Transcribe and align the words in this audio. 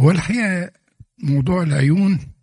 هو 0.00 0.10
الحقيقة 0.10 0.72
موضوع 1.18 1.62
العيون 1.62 2.34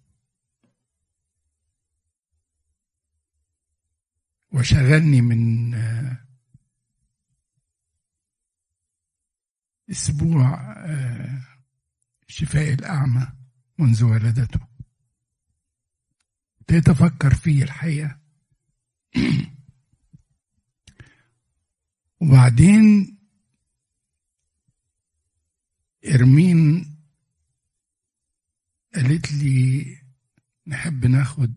وشغلني 4.52 5.22
من 5.22 5.74
آه، 5.74 6.18
أسبوع 9.92 10.74
آه، 10.78 11.42
شفاء 12.28 12.74
الأعمى 12.74 13.28
منذ 13.78 14.04
ولدته. 14.04 14.60
ابتديت 16.62 16.90
أفكر 16.90 17.34
فيه 17.34 17.64
الحقيقة. 17.64 18.20
وبعدين 22.22 23.18
إرمين 26.06 26.91
قالت 28.96 29.32
لي 29.32 29.86
نحب 30.68 31.06
ناخد 31.06 31.54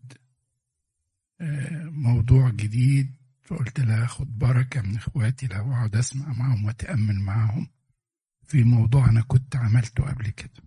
آه، 1.41 1.85
موضوع 1.85 2.51
جديد 2.51 3.11
فقلت 3.43 3.81
لها 3.81 4.05
اخد 4.05 4.39
بركة 4.39 4.83
من 4.83 4.97
إخواتي 4.97 5.47
لو 5.47 5.73
أقعد 5.73 5.97
أسمع 5.97 6.33
معهم 6.33 6.65
وأتأمل 6.65 7.21
معهم 7.21 7.69
في 8.47 8.65
موضوع 8.65 9.09
أنا 9.09 9.21
كنت 9.23 9.57
عملته 9.57 10.05
قبل 10.05 10.31
كده 10.31 10.63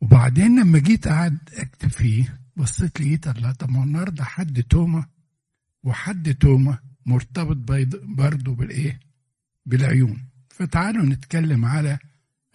وبعدين 0.00 0.60
لما 0.60 0.78
جيت 0.78 1.08
قعد 1.08 1.38
أكتب 1.52 1.88
فيه 1.88 2.40
بصيت 2.56 3.00
لقيت 3.00 3.26
الله 3.28 3.52
طب 3.52 3.70
ما 3.70 3.84
النهارده 3.84 4.24
حد 4.24 4.62
توما 4.62 5.06
وحد 5.82 6.34
توما 6.34 6.78
مرتبط 7.06 7.56
برضه 8.02 8.54
بالإيه؟ 8.54 9.00
بالعيون 9.66 10.28
فتعالوا 10.48 11.04
نتكلم 11.04 11.64
على 11.64 11.98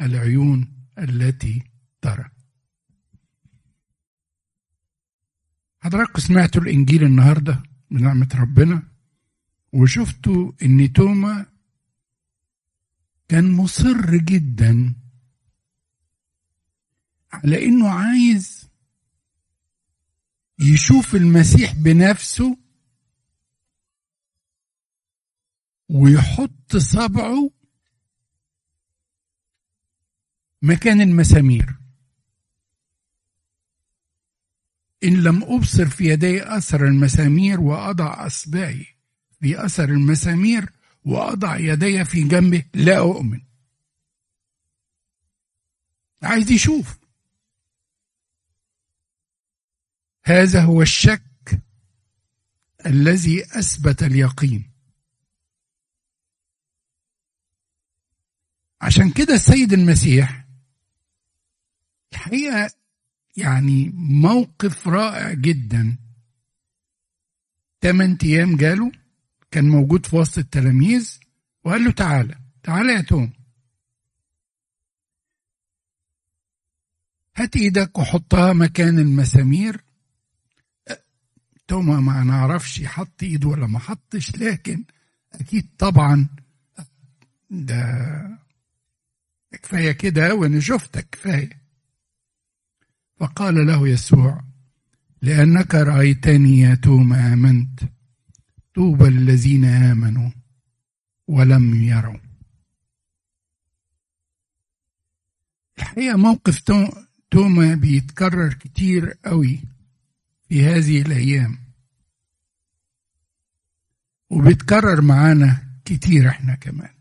العيون 0.01 0.78
التي 1.03 1.63
ترى. 2.01 2.29
حضراتكم 5.79 6.19
سمعتوا 6.19 6.61
الإنجيل 6.61 7.03
النهارده 7.03 7.63
بنعمة 7.91 8.29
ربنا؟ 8.35 8.83
وشفتوا 9.73 10.51
إن 10.63 10.93
توما 10.93 11.45
كان 13.27 13.51
مصر 13.51 14.17
جدا 14.17 14.95
على 17.31 17.65
إنه 17.65 17.89
عايز 17.89 18.69
يشوف 20.59 21.15
المسيح 21.15 21.73
بنفسه 21.73 22.57
ويحط 25.89 26.77
صبعه 26.77 27.49
مكان 30.61 31.01
المسامير. 31.01 31.75
إن 35.03 35.23
لم 35.23 35.43
أبصر 35.43 35.89
في 35.89 36.03
يدي 36.03 36.43
أثر 36.57 36.85
المسامير 36.85 37.59
وأضع 37.59 38.25
أصبعي 38.27 38.87
في 39.41 39.65
أثر 39.65 39.89
المسامير 39.89 40.69
وأضع 41.05 41.57
يدي 41.57 42.05
في 42.05 42.23
جنبه 42.23 42.65
لا 42.73 42.97
أؤمن. 42.97 43.41
عايز 46.23 46.51
يشوف. 46.51 46.99
هذا 50.23 50.63
هو 50.63 50.81
الشك 50.81 51.61
الذي 52.85 53.45
أثبت 53.45 54.03
اليقين. 54.03 54.71
عشان 58.81 59.11
كده 59.11 59.33
السيد 59.33 59.73
المسيح 59.73 60.48
الحقيقة 62.13 62.71
يعني 63.37 63.91
موقف 63.95 64.87
رائع 64.87 65.33
جدا. 65.33 65.97
ثمان 67.81 68.17
أيام 68.23 68.55
جاله 68.57 68.91
كان 69.51 69.69
موجود 69.69 70.05
في 70.05 70.15
وسط 70.15 70.37
التلاميذ 70.37 71.19
وقال 71.63 71.83
له 71.83 71.91
تعالى 71.91 72.35
تعالى 72.63 72.93
يا 72.93 73.01
توم. 73.01 73.33
هات 77.35 77.55
إيدك 77.55 77.97
وحطها 77.99 78.53
مكان 78.53 78.99
المسامير. 78.99 79.83
توما 81.67 81.99
ما 81.99 82.23
نعرفش 82.23 82.83
حط 82.83 83.23
ايده 83.23 83.47
ولا 83.47 83.67
ما 83.67 83.79
حطش 83.79 84.35
لكن 84.35 84.83
أكيد 85.33 85.67
طبعا 85.77 86.27
ده 87.49 88.39
كفاية 89.51 89.91
كده 89.91 90.35
وأنا 90.35 90.59
شفتك 90.59 91.07
كفاية. 91.11 91.58
فقال 93.19 93.67
له 93.67 93.87
يسوع 93.87 94.43
لأنك 95.21 95.75
رأيتني 95.75 96.59
يا 96.59 96.75
توما 96.75 97.33
آمنت. 97.33 97.79
طوبى 98.75 99.07
الذين 99.07 99.65
آمنوا 99.65 100.31
ولم 101.27 101.75
يروا. 101.83 102.19
الحقيقة 105.77 106.17
موقف 106.17 106.59
توما 107.31 107.75
بيتكرر 107.75 108.53
كتير 108.53 109.17
قوي 109.25 109.59
في 110.49 110.65
هذه 110.65 111.01
الأيام. 111.01 111.57
وبيتكرر 114.29 115.01
معانا 115.01 115.63
كتير 115.85 116.29
إحنا 116.29 116.55
كمان. 116.55 116.93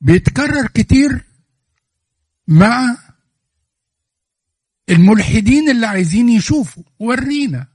بيتكرر 0.00 0.66
كتير 0.66 1.24
مع 2.50 2.96
الملحدين 4.90 5.70
اللي 5.70 5.86
عايزين 5.86 6.28
يشوفوا. 6.28 6.82
ورينا 6.98 7.66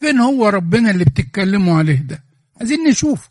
فين 0.00 0.18
هو 0.18 0.48
ربنا 0.48 0.90
اللي 0.90 1.04
بتتكلموا 1.04 1.78
عليه 1.78 2.00
ده. 2.00 2.24
عايزين 2.56 2.88
نشوفه. 2.88 3.30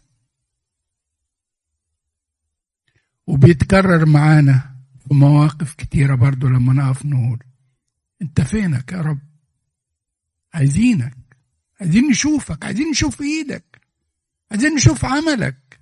وبيتكرر 3.27 4.05
معانا 4.05 4.75
في 5.07 5.13
مواقف 5.13 5.73
كتيرة 5.73 6.15
برضو 6.15 6.47
لما 6.47 6.73
نقف 6.73 7.05
نقول. 7.05 7.39
انت 8.21 8.41
فينك 8.41 8.91
يا 8.91 9.01
رب؟ 9.01 9.19
عايزينك. 10.53 11.17
عايزين 11.81 12.03
نشوفك. 12.09 12.65
عايزين 12.65 12.89
نشوف 12.89 13.21
إيدك. 13.21 13.81
عايزين 14.51 14.75
نشوف 14.75 15.05
عملك. 15.05 15.79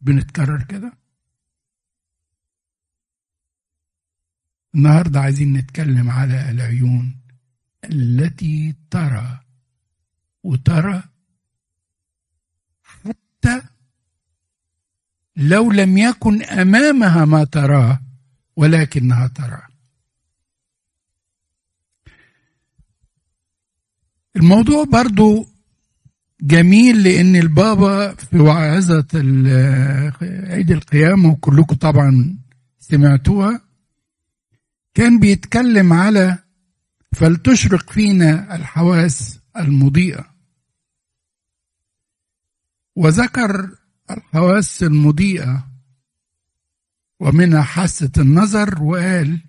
بنتكرر 0.00 0.62
كده. 0.62 0.97
النهارده 4.78 5.20
عايزين 5.20 5.52
نتكلم 5.52 6.10
على 6.10 6.50
العيون 6.50 7.16
التي 7.84 8.74
ترى 8.90 9.40
وترى 10.42 11.02
حتى 12.82 13.62
لو 15.36 15.72
لم 15.72 15.98
يكن 15.98 16.42
أمامها 16.42 17.24
ما 17.24 17.44
تراه 17.44 18.00
ولكنها 18.56 19.26
ترى. 19.26 19.62
الموضوع 24.36 24.84
برضو 24.84 25.46
جميل 26.40 27.02
لأن 27.02 27.36
البابا 27.36 28.14
في 28.14 28.38
وعظة 28.38 29.08
عيد 30.22 30.70
القيامة 30.70 31.28
وكلكم 31.28 31.76
طبعا 31.76 32.38
سمعتوها. 32.78 33.67
كان 34.98 35.20
بيتكلم 35.20 35.92
على 35.92 36.38
فلتشرق 37.12 37.90
فينا 37.90 38.56
الحواس 38.56 39.40
المضيئة. 39.56 40.34
وذكر 42.96 43.78
الحواس 44.10 44.82
المضيئة 44.82 45.68
ومنها 47.20 47.62
حاسة 47.62 48.10
النظر 48.18 48.82
وقال 48.82 49.40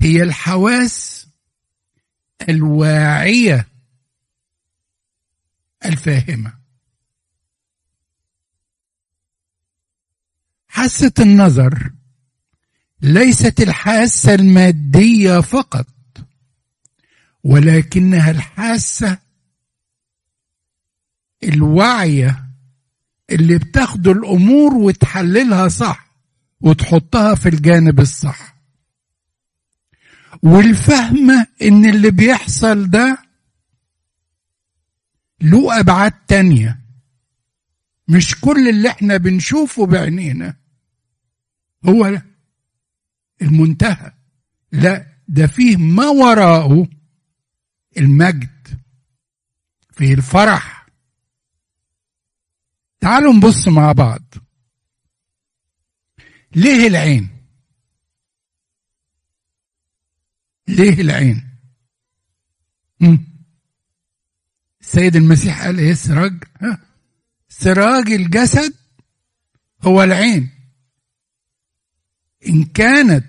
هي 0.00 0.22
الحواس 0.22 1.28
الواعية 2.48 3.68
الفاهمة. 5.84 6.58
حاسة 10.68 11.12
النظر 11.20 11.97
ليست 13.02 13.60
الحاسة 13.60 14.34
المادية 14.34 15.40
فقط 15.40 15.86
ولكنها 17.44 18.30
الحاسة 18.30 19.18
الواعية 21.44 22.44
اللي 23.30 23.58
بتاخد 23.58 24.08
الأمور 24.08 24.74
وتحللها 24.74 25.68
صح 25.68 26.08
وتحطها 26.60 27.34
في 27.34 27.48
الجانب 27.48 28.00
الصح. 28.00 28.54
والفهمة 30.42 31.46
إن 31.62 31.84
اللي 31.84 32.10
بيحصل 32.10 32.90
ده 32.90 33.18
له 35.40 35.80
أبعاد 35.80 36.12
تانية. 36.28 36.80
مش 38.08 38.40
كل 38.40 38.68
اللي 38.68 38.88
إحنا 38.88 39.16
بنشوفه 39.16 39.86
بعينينا. 39.86 40.56
هو 41.84 42.22
المنتهى. 43.42 44.12
لا 44.72 45.06
ده 45.28 45.46
فيه 45.46 45.76
ما 45.76 46.08
وراءه 46.08 46.88
المجد 47.98 48.80
فيه 49.92 50.14
الفرح. 50.14 50.86
تعالوا 53.00 53.32
نبص 53.32 53.68
مع 53.68 53.92
بعض. 53.92 54.34
ليه 56.54 56.86
العين؟ 56.86 57.28
ليه 60.68 61.00
العين؟ 61.00 61.48
السيد 64.80 65.16
المسيح 65.16 65.62
قال 65.64 65.78
إيه؟ 65.78 65.94
سراج 65.94 66.44
سراج 67.48 68.12
الجسد 68.12 68.74
هو 69.82 70.02
العين. 70.02 70.57
إن 72.46 72.64
كانت 72.64 73.24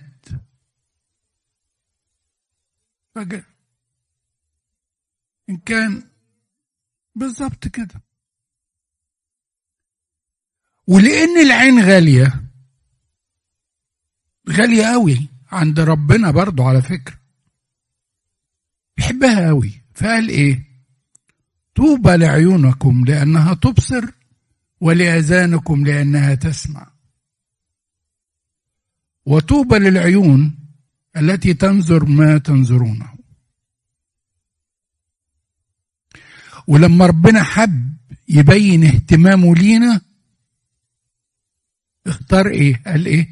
إن 5.49 5.57
كان 5.57 6.03
بالظبط 7.15 7.67
كده. 7.67 8.01
ولأن 10.87 11.39
العين 11.45 11.79
غالية 11.79 12.43
غالية 14.49 14.85
قوي 14.85 15.29
عند 15.51 15.79
ربنا 15.79 16.31
برضو 16.31 16.63
على 16.63 16.81
فكرة. 16.81 17.19
بيحبها 18.97 19.47
قوي 19.47 19.81
فقال 19.95 20.29
إيه؟ 20.29 20.63
طوبى 21.75 22.17
لعيونكم 22.17 23.05
لأنها 23.05 23.53
تبصر 23.53 24.05
ولأذانكم 24.81 25.85
لأنها 25.85 26.35
تسمع. 26.35 26.98
وطوبى 29.29 29.79
للعيون 29.79 30.55
التي 31.17 31.53
تنظر 31.53 32.05
ما 32.05 32.37
تنظرونه. 32.37 33.13
ولما 36.67 37.05
ربنا 37.05 37.43
حب 37.43 37.97
يبين 38.27 38.83
اهتمامه 38.83 39.55
لينا 39.55 40.01
اختار 42.07 42.47
إيه؟ 42.47 42.81
قال 42.87 43.05
إيه؟ 43.05 43.27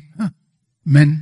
من؟ 0.85 1.21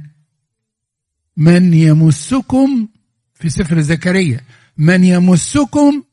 من 1.37 1.73
يمسكم 1.73 2.87
في 3.33 3.49
سفر 3.49 3.81
زكريا. 3.81 4.41
من 4.77 5.03
يمسكم 5.03 6.03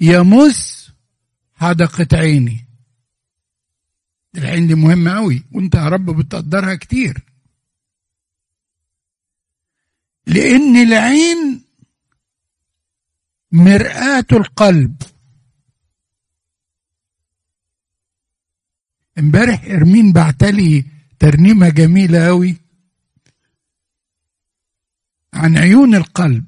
يمس 0.00 0.90
حدقة 1.54 2.18
عيني. 2.18 2.64
العين 4.36 4.66
دي 4.66 4.74
مهمة 4.74 5.10
أوي 5.10 5.42
وأنت 5.52 5.74
يا 5.74 5.88
رب 5.88 6.10
بتقدرها 6.10 6.74
كتير. 6.74 7.31
لأن 10.26 10.76
العين 10.76 11.62
مرآة 13.52 14.26
القلب. 14.32 15.02
امبارح 19.18 19.64
إرمين 19.64 20.12
بعتلي 20.12 20.84
ترنيمة 21.18 21.68
جميلة 21.68 22.28
أوي 22.28 22.56
عن 25.34 25.58
عيون 25.58 25.94
القلب 25.94 26.44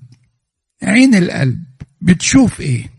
عين 0.83 1.15
القلب. 1.15 1.65
بتشوف 2.01 2.61
إيه؟ 2.61 2.91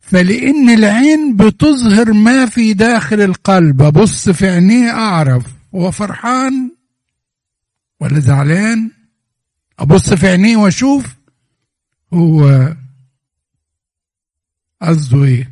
فلأن 0.00 0.70
العين 0.70 1.36
بتظهر 1.36 2.12
ما 2.12 2.46
في 2.46 2.72
داخل 2.74 3.20
القلب. 3.20 3.82
ابص 3.82 4.28
في 4.28 4.48
عينيه 4.48 4.90
أعرف 4.90 5.53
هو 5.74 5.90
فرحان 5.90 6.76
ولا 8.00 8.20
زعلان؟ 8.20 8.90
أبص 9.78 10.12
في 10.14 10.26
عينيه 10.26 10.56
وأشوف 10.56 11.16
هو 12.12 12.76
قصده 14.82 15.24
إيه. 15.24 15.50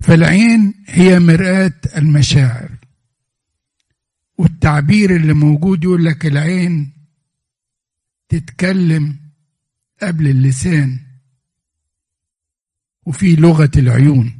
فالعين 0.00 0.84
هي 0.86 1.18
مرآة 1.18 1.80
المشاعر 1.96 2.70
والتعبير 4.38 5.16
اللي 5.16 5.32
موجود 5.32 5.84
يقول 5.84 6.04
لك 6.04 6.26
العين 6.26 6.92
تتكلم 8.28 9.16
قبل 10.02 10.28
اللسان 10.28 11.00
وفي 13.06 13.36
لغة 13.36 13.70
العيون. 13.76 14.39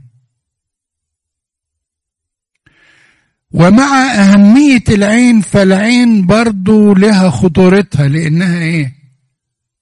ومع 3.53 4.13
أهمية 4.15 4.85
العين 4.89 5.41
فالعين 5.41 6.27
برضو 6.27 6.95
لها 6.95 7.31
خطورتها 7.31 8.09
لأنها 8.09 8.59
إيه؟ 8.59 8.95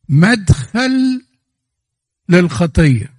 مدخل 0.08 1.22
للخطية. 2.28 3.12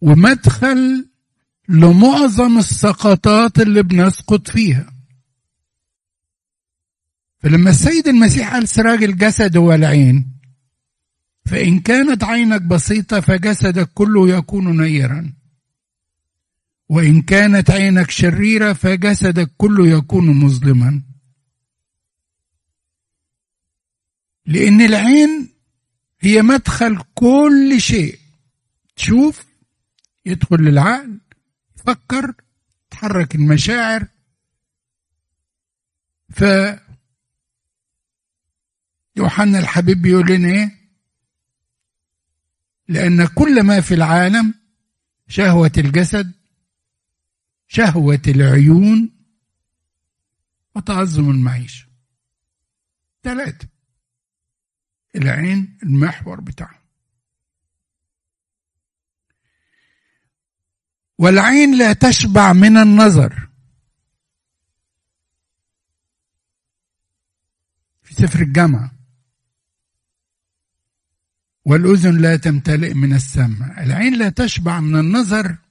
ومدخل 0.00 1.08
لمعظم 1.68 2.58
السقطات 2.58 3.60
اللي 3.60 3.82
بنسقط 3.82 4.50
فيها. 4.50 4.92
فلما 7.38 7.70
السيد 7.70 8.08
المسيح 8.08 8.52
قال 8.52 8.68
سراج 8.68 9.04
الجسد 9.04 9.56
هو 9.56 9.74
العين 9.74 10.32
فإن 11.46 11.80
كانت 11.80 12.24
عينك 12.24 12.62
بسيطة 12.62 13.20
فجسدك 13.20 13.88
كله 13.94 14.28
يكون 14.28 14.80
نيرا. 14.82 15.41
وإن 16.92 17.22
كانت 17.22 17.70
عينك 17.70 18.10
شريرة 18.10 18.72
فجسدك 18.72 19.50
كله 19.56 19.88
يكون 19.88 20.44
مظلما. 20.44 21.02
لأن 24.46 24.80
العين 24.80 25.54
هي 26.20 26.42
مدخل 26.42 27.02
كل 27.14 27.80
شيء. 27.80 28.18
تشوف 28.96 29.46
يدخل 30.26 30.56
للعقل 30.56 31.20
فكر 31.76 32.34
تحرك 32.90 33.34
المشاعر. 33.34 34.06
ف 36.30 36.44
يوحنا 39.16 39.58
الحبيب 39.58 40.02
بيقول 40.02 40.26
لنا 40.32 40.48
إيه؟ 40.48 40.78
لأن 42.88 43.26
كل 43.26 43.62
ما 43.62 43.80
في 43.80 43.94
العالم 43.94 44.54
شهوة 45.28 45.72
الجسد 45.78 46.41
شهوة 47.72 48.22
العيون 48.28 49.10
وتعظم 50.74 51.30
المعيشة. 51.30 51.86
ثلاثة 53.22 53.68
العين 55.16 55.78
المحور 55.82 56.40
بتاعه 56.40 56.82
والعين 61.18 61.78
لا 61.78 61.92
تشبع 61.92 62.52
من 62.52 62.76
النظر. 62.76 63.48
في 68.02 68.14
سفر 68.14 68.40
الجامعة. 68.40 68.92
والأذن 71.64 72.20
لا 72.20 72.36
تمتلئ 72.36 72.94
من 72.94 73.12
السمع. 73.12 73.82
العين 73.82 74.18
لا 74.18 74.28
تشبع 74.28 74.80
من 74.80 74.98
النظر 74.98 75.61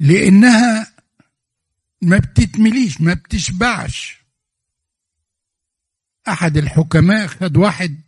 لأنها 0.00 0.92
ما 2.02 2.18
بتتمليش 2.18 3.00
ما 3.00 3.14
بتشبعش. 3.14 4.20
أحد 6.28 6.56
الحكماء 6.56 7.26
خد 7.26 7.56
واحد 7.56 8.00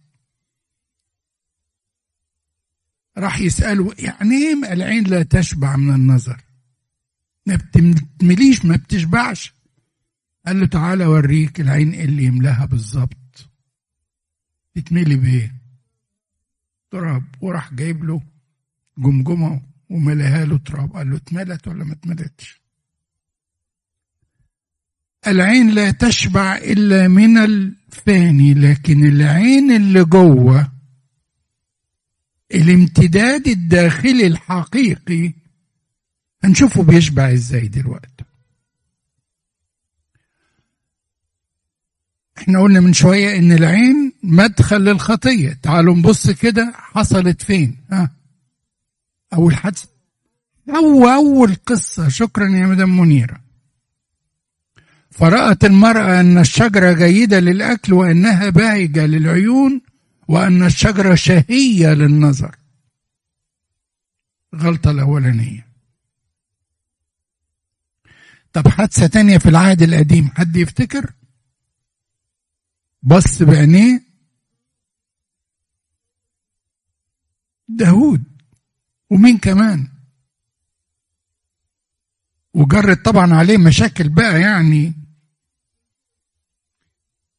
راح 3.19 3.41
يسأله 3.41 3.95
يعني 3.99 4.37
إيه 4.37 4.73
العين 4.73 5.05
لا 5.05 5.23
تشبع 5.23 5.77
من 5.77 5.95
النظر؟ 5.95 6.41
ما 7.47 7.57
بتمليش 7.57 8.65
ما 8.65 8.77
بتشبعش. 8.77 9.55
قال 10.47 10.61
له 10.61 10.67
تعالى 10.67 11.05
أوريك 11.05 11.61
العين 11.61 11.95
اللي 11.95 12.25
يملاها 12.25 12.65
بالظبط. 12.67 13.49
تتملي 14.75 15.17
بايه 15.17 15.55
تراب 16.91 17.25
وراح 17.41 17.75
جايب 17.75 18.05
له 18.05 18.23
جمجمة 18.99 19.72
وملاها 19.91 20.45
له 20.45 20.59
تراب. 20.59 20.93
قال 20.93 21.11
له 21.11 21.17
اتملت 21.17 21.69
ولا 21.69 21.85
ما 21.85 21.93
اتملتش؟ 21.93 22.63
العين 25.27 25.71
لا 25.71 25.91
تشبع 25.91 26.57
إلا 26.57 27.09
من 27.09 27.39
الفاني 27.39 28.55
لكن 28.55 29.07
العين 29.07 29.73
اللي 29.73 30.05
جوه 30.05 30.73
الامتداد 32.55 33.49
الداخلي 33.49 34.27
الحقيقي 34.27 35.33
هنشوفه 36.45 36.83
بيشبع 36.83 37.33
إزاي 37.33 37.69
دلوقتي. 37.69 38.25
إحنا 42.39 42.63
قلنا 42.63 42.81
من 42.81 42.93
شوية 42.93 43.39
إن 43.39 43.53
العين 43.53 44.13
مدخل 44.23 44.81
للخطية. 44.81 45.59
تعالوا 45.63 45.97
نبص 45.97 46.31
كده 46.31 46.73
حصلت 46.75 47.43
فين؟ 47.43 47.77
ها؟ 47.91 48.11
أول 49.35 49.57
حادثة 49.57 49.89
أو 50.69 51.09
أول 51.09 51.55
قصة. 51.55 52.09
شكرا 52.09 52.49
يا 52.49 52.67
مدام 52.67 53.01
منيرة. 53.01 53.41
فرأت 55.11 55.65
المرأة 55.65 56.21
أن 56.21 56.39
الشجرة 56.39 56.93
جيدة 56.93 57.41
للأكل 57.41 57.93
وأنها 57.93 58.51
باهجة 58.51 59.07
للعيون 59.07 59.81
وأن 60.29 60.63
الشجرة 60.63 61.15
شهية 61.15 61.95
للنظر. 61.95 62.57
غلطة 64.57 64.91
الأولانية. 64.91 65.67
طب 68.53 68.69
حادثة 68.69 69.07
تانية 69.07 69.39
في 69.39 69.49
العهد 69.49 69.83
القديم. 69.83 70.31
حد 70.37 70.57
يفتكر؟ 70.57 71.13
بص 73.03 73.43
بعينيه 73.43 74.03
داود 77.69 78.32
ومين 79.13 79.39
كمان؟ 79.39 79.89
وجرت 82.55 83.05
طبعا 83.05 83.35
عليه 83.35 83.59
مشاكل 83.59 84.09
بقى 84.09 84.41
يعني. 84.41 84.93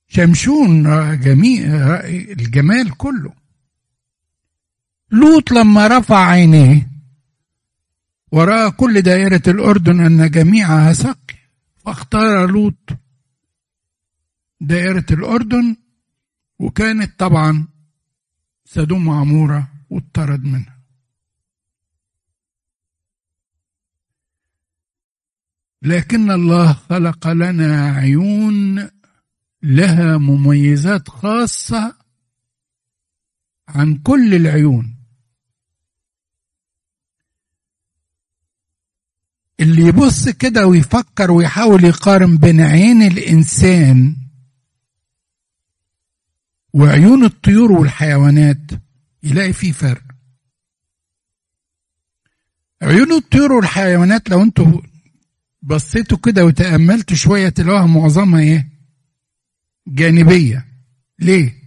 شمشون 0.08 0.84
جميع 1.20 1.66
الجمال 2.06 2.98
كله. 2.98 3.34
لوط 5.12 5.52
لما 5.52 5.88
رفع 5.88 6.28
عينيه 6.30 6.90
ورأى 8.32 8.72
كل 8.72 9.02
دائرة 9.02 9.42
الأردن 9.48 10.00
أن 10.00 10.32
جميعها 10.32 10.94
سقي 10.94 11.36
فاختار 11.86 12.52
لوط 12.52 12.90
دائرة 14.62 15.06
الأردن 15.12 15.76
وكانت 16.60 17.20
طبعا 17.20 17.68
سدوم 18.66 19.08
وعمورة 19.08 19.68
واطرد 19.90 20.44
منها. 20.44 20.73
لكن 25.84 26.32
الله 26.32 26.74
خلق 26.74 27.28
لنا 27.28 27.92
عيون 27.92 28.90
لها 29.64 30.18
مميزات 30.18 31.10
خاصة 31.10 31.96
عن 33.68 33.96
كل 33.98 34.36
العيون. 34.36 34.96
اللي 39.60 39.82
يبص 39.82 40.30
كده 40.30 40.68
ويفكر 40.68 41.32
ويحاول 41.32 41.84
يقارن 41.84 42.38
بين 42.38 42.62
عين 42.62 43.02
الإنسان 43.02 44.16
وعيون 46.74 47.24
الطيور 47.26 47.72
والحيوانات 47.72 48.72
يلاقي 49.24 49.54
فيه 49.54 49.72
فرق. 49.72 50.04
عيون 52.82 53.12
الطيور 53.12 53.52
والحيوانات 53.52 54.30
لو 54.30 54.42
أنتوا 54.42 54.82
بصيتوا 55.64 56.18
كده 56.18 56.46
وتأملتوا 56.46 57.16
شوية 57.16 57.50
تلاقوها 57.50 57.86
معظمها 57.86 58.42
إيه؟ 58.42 58.70
جانبية. 59.88 60.68
ليه؟ 61.20 61.64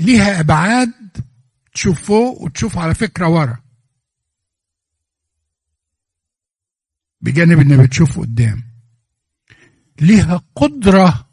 ليها 0.00 0.40
أبعاد 0.40 0.92
تشوف 1.74 2.02
فوق 2.02 2.42
وتشوف 2.42 2.78
على 2.78 2.94
فكرة 2.94 3.28
ورا. 3.28 3.62
بجانب 7.20 7.60
إنها 7.60 7.86
بتشوف 7.86 8.20
قدام. 8.20 8.62
ليها 10.00 10.42
قدرة 10.56 11.28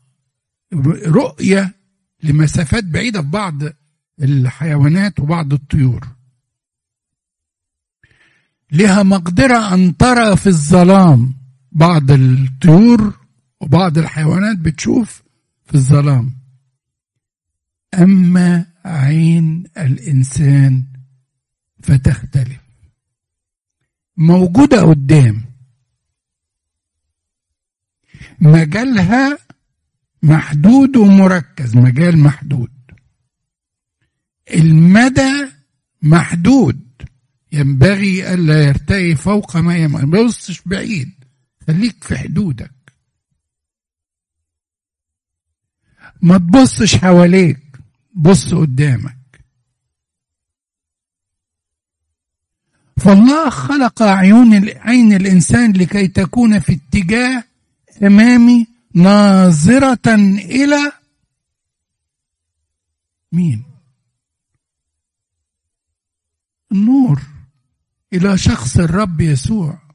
رؤية 1.05 1.75
لمسافات 2.23 2.83
بعيدة 2.83 3.21
في 3.21 3.27
بعض 3.27 3.55
الحيوانات 4.21 5.19
وبعض 5.19 5.53
الطيور. 5.53 6.18
لها 8.71 9.03
مقدرة 9.03 9.73
أن 9.73 9.97
ترى 9.97 10.37
في 10.37 10.47
الظلام 10.47 11.33
بعض 11.71 12.11
الطيور 12.11 13.19
وبعض 13.61 13.97
الحيوانات 13.97 14.57
بتشوف 14.57 15.23
في 15.65 15.75
الظلام. 15.75 16.35
أما 17.93 18.65
عين 18.85 19.63
الإنسان 19.77 20.83
فتختلف. 21.83 22.59
موجودة 24.17 24.81
قدام. 24.81 25.45
مجالها 28.39 29.37
محدود 30.23 30.97
ومركز. 30.97 31.77
مجال 31.77 32.17
محدود. 32.17 32.71
المدى 34.53 35.51
محدود. 36.01 36.88
ينبغي 37.51 38.33
ألا 38.33 38.63
يرتقي 38.63 39.15
فوق 39.15 39.57
ما 39.57 39.77
يمر 39.77 40.05
ما 40.05 40.21
تبصش 40.21 40.61
بعيد. 40.65 41.11
خليك 41.67 42.03
في 42.03 42.17
حدودك. 42.17 42.71
ما 46.21 46.37
تبصش 46.37 46.95
حواليك 46.95 47.59
بص 48.13 48.53
قدامك. 48.53 49.15
فالله 52.97 53.49
خلق 53.49 54.01
عيون 54.01 54.69
عين 54.69 55.13
الإنسان 55.13 55.73
لكي 55.73 56.07
تكون 56.07 56.59
في 56.59 56.73
اتجاه 56.73 57.43
أمامي 58.03 58.67
ناظرة 58.93 60.15
إلى 60.35 60.91
مين؟ 63.31 63.63
النور. 66.71 67.38
إلى 68.13 68.37
شخص 68.37 68.77
الرب 68.77 69.21
يسوع. 69.21 69.89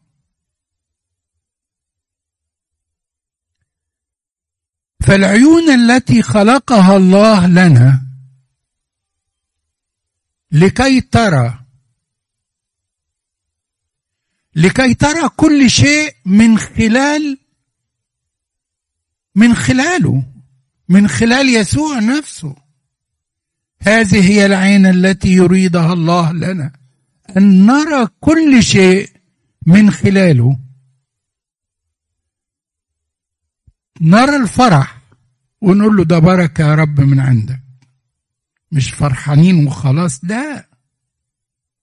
فالعيون 5.01 5.71
التي 5.71 6.23
خلقها 6.23 6.97
الله 6.97 7.47
لنا 7.47 8.07
لكي 10.53 11.01
ترى 11.01 11.65
لكي 14.57 14.95
ترى 14.95 15.29
كل 15.29 15.71
شيء 15.71 16.17
من 16.25 16.59
خلال 16.59 17.39
من 19.35 19.55
خلاله 19.55 20.23
من 20.89 21.09
خلال 21.09 21.49
يسوع 21.49 21.99
نفسه. 21.99 22.57
هذه 23.81 24.31
هي 24.31 24.47
العين 24.47 24.87
التي 24.87 25.29
يريدها 25.29 25.93
الله 25.93 26.33
لنا. 26.33 26.84
أن 27.37 27.67
نرى 27.67 28.09
كل 28.21 28.63
شيء 28.63 29.11
من 29.67 29.91
خلاله. 29.91 30.59
نرى 34.01 34.37
الفرح 34.37 35.01
ونقول 35.61 35.97
له 35.97 36.05
ده 36.05 36.19
بركة 36.19 36.63
يا 36.63 36.75
رب 36.75 37.01
من 37.01 37.21
عندك. 37.21 37.61
مش 38.73 38.91
فرحانين 38.91 39.67
وخلاص 39.67 40.25
ده 40.25 40.69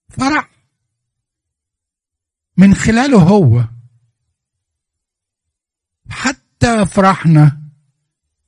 فرح 0.10 0.50
من 2.58 2.75
خلاله 2.75 3.20
هو. 3.20 3.65
حتى 6.10 6.86
فرحنا 6.86 7.62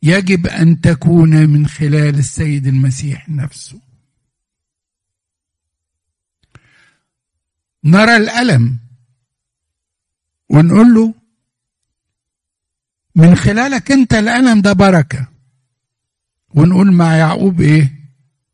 يجب 0.04 0.48
أن 0.48 0.82
تكون 0.82 1.50
من 1.50 1.68
خلال 1.68 2.20
السيد 2.20 2.68
المسيح 2.68 3.30
نفسه. 3.30 3.83
نرى 7.86 8.18
الألم. 8.18 8.80
ونقول 10.50 10.94
له 10.94 11.14
من 13.16 13.36
خلالك 13.36 13.92
أنت 13.92 14.14
الألم 14.14 14.62
ده 14.62 14.74
بركة. 14.74 15.28
ونقول 16.50 16.92
مع 16.92 17.16
يعقوب 17.16 17.62
إيه؟ 17.62 18.00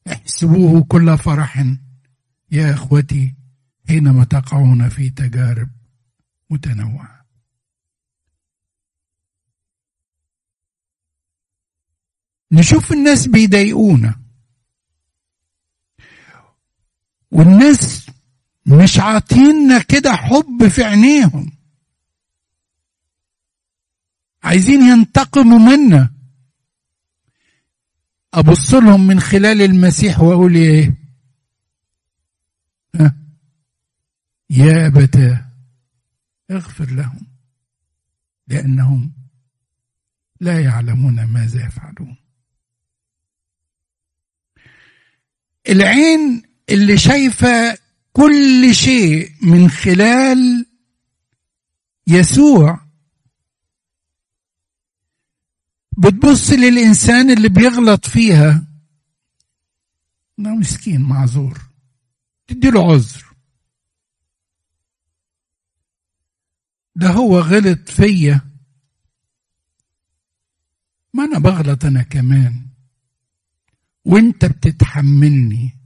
احسبوه 0.07 0.83
كل 0.83 1.17
فرح 1.17 1.65
يا 2.51 2.73
إخوتي 2.73 3.35
حينما 3.87 4.23
تقعون 4.23 4.89
في 4.89 5.09
تجارب 5.09 5.69
متنوعة. 6.49 7.25
نشوف 12.51 12.91
الناس 12.91 13.27
بيضايقونا. 13.27 14.19
والناس 17.31 18.09
مش 18.69 18.99
عاطيننا 18.99 19.79
كده 19.81 20.15
حب 20.15 20.67
في 20.67 20.83
عينيهم. 20.83 21.51
عايزين 24.43 24.81
ينتقموا 24.81 25.59
منا. 25.59 26.11
أبص 28.33 28.73
لهم 28.73 29.07
من 29.07 29.19
خلال 29.19 29.61
المسيح 29.61 30.19
وأقول 30.19 30.55
إيه؟ 30.55 30.93
ها؟ 32.95 33.15
يا 34.49 34.87
أبتاه 34.87 35.45
اغفر 36.51 36.91
لهم 36.91 37.27
لأنهم 38.47 39.13
لا 40.41 40.61
يعلمون 40.63 41.23
ماذا 41.25 41.65
يفعلون. 41.65 42.15
العين 45.69 46.43
اللي 46.69 46.97
شايفة 46.97 47.77
كل 48.19 48.75
شيء 48.75 49.31
من 49.45 49.69
خلال 49.69 50.65
يسوع. 52.07 52.79
بتبص 55.97 56.49
للإنسان 56.49 57.29
اللي 57.31 57.49
بيغلط 57.49 58.05
فيها. 58.05 58.67
ده 60.37 60.49
مسكين 60.55 61.01
معذور. 61.01 61.61
تديله 62.47 62.91
عذر. 62.91 63.25
ده 66.95 67.09
هو 67.09 67.39
غلط 67.39 67.89
فيا. 67.89 68.41
ما 71.13 71.23
أنا 71.23 71.39
بغلط 71.39 71.85
أنا 71.85 72.03
كمان. 72.03 72.67
وأنت 74.05 74.45
بتتحملني. 74.45 75.78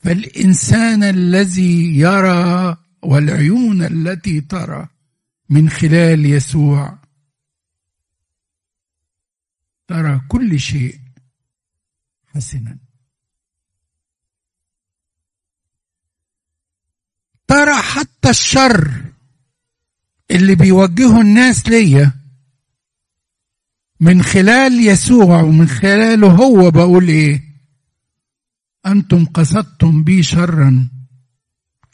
فالإنسان 0.00 1.02
الذي 1.02 1.98
يرى 1.98 2.76
والعيون 3.02 3.82
التي 3.82 4.40
ترى 4.40 4.88
من 5.48 5.70
خلال 5.70 6.26
يسوع 6.26 6.98
ترى 9.88 10.20
كل 10.28 10.60
شيء 10.60 10.98
حسنا. 12.26 12.78
ترى 17.48 17.82
حتى 17.82 18.30
الشر 18.30 19.04
اللي 20.30 20.54
بيوجهه 20.54 21.20
الناس 21.20 21.68
ليا 21.68 22.12
من 24.00 24.22
خلال 24.22 24.86
يسوع 24.86 25.40
ومن 25.42 25.68
خلاله 25.68 26.28
هو 26.30 26.70
بقول 26.70 27.08
إيه؟ 27.08 27.49
أنتم 28.86 29.24
قصدتم 29.24 30.04
بي 30.04 30.22
شرا 30.22 30.88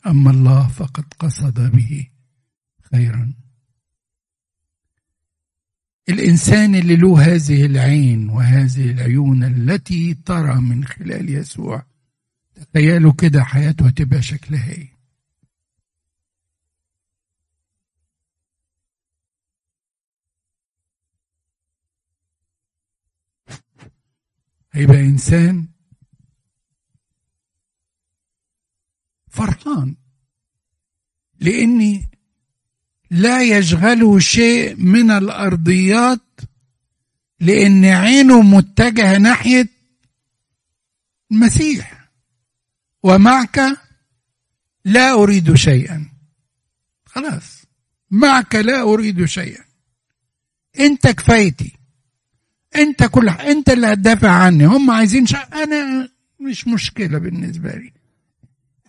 أما 0.07 0.31
الله 0.31 0.69
فقد 0.69 1.05
قصد 1.19 1.73
به 1.77 2.09
خيرا. 2.93 3.35
الإنسان 6.09 6.75
اللي 6.75 6.97
له 6.97 7.21
هذه 7.35 7.67
العين 7.67 8.29
وهذه 8.29 8.91
العيون 8.91 9.45
التي 9.45 10.15
ترى 10.15 10.55
من 10.61 10.85
خلال 10.85 11.31
يسوع 11.31 11.87
تخيلوا 12.75 13.13
كده 13.13 13.45
حياته 13.45 13.87
هتبقى 13.87 14.23
شكلها 14.23 14.71
إيه؟ 14.71 14.97
هيبقى 24.73 25.01
إنسان 25.01 25.69
فرحان. 29.37 29.95
لأني 31.41 32.09
لا 33.11 33.43
يشغله 33.43 34.19
شيء 34.19 34.77
من 34.77 35.11
الأرضيات 35.11 36.41
لأن 37.41 37.85
عينه 37.85 38.43
متجهة 38.43 39.19
ناحية 39.19 39.69
المسيح. 41.33 42.09
ومعك 43.03 43.61
لا 44.85 45.13
أريد 45.13 45.55
شيئا. 45.55 46.07
خلاص. 47.05 47.63
معك 48.11 48.55
لا 48.55 48.83
أريد 48.83 49.25
شيئا. 49.25 49.65
أنت 50.81 51.07
كفايتي. 51.07 51.73
أنت 52.77 53.05
كل 53.05 53.29
أنت 53.29 53.69
اللي 53.69 53.87
هتدافع 53.87 54.31
عني. 54.31 54.65
هم 54.65 54.91
عايزين 54.91 55.27
شا... 55.27 55.39
أنا 55.39 56.09
مش 56.41 56.69
مشكلة 56.69 57.19
بالنسبة 57.19 57.71
لي. 57.71 57.96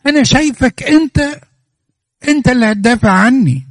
أنا 0.07 0.23
شايفك 0.23 0.83
أنت 0.83 1.41
أنت 2.27 2.47
اللي 2.47 2.65
هتدافع 2.65 3.11
عني. 3.11 3.63